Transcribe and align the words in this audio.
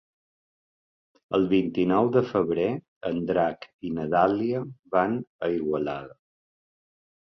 El 1.37 1.43
vint-i-nou 1.51 2.09
de 2.15 2.23
febrer 2.31 2.65
en 3.11 3.21
Drac 3.33 3.69
i 3.91 3.95
na 4.01 4.07
Dàlia 4.15 4.63
van 4.97 5.15
a 5.49 5.55
Igualada. 5.61 6.21